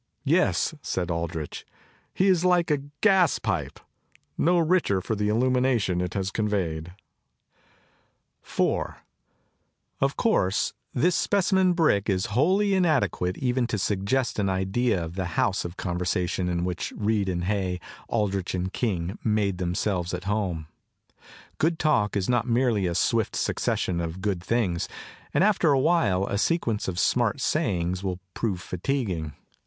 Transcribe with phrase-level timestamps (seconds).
[0.25, 1.63] "Yes," said Aldrich,
[2.11, 3.79] "he is like a gaspipe,
[4.35, 6.93] no richer for the illumination it has conveyed."
[8.43, 8.95] IV
[9.99, 11.99] OF course, this specimen br
[12.31, 16.91] holly in adequate even to suggest an idea of the house of conversation in which
[16.97, 20.65] Reed and Hay, Aldrich 159 CONCERNING CONVERSATION and King, made themselves at home.
[21.59, 24.89] Good talk is not merely a swift succession of good things;
[25.31, 29.33] and after a while a sequence of smart sayings will prove fatiguing.